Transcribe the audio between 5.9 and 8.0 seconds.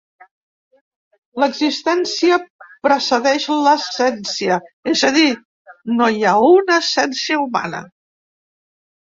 no hi ha una essència humana.